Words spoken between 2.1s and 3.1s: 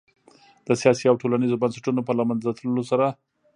له منځه تلو سره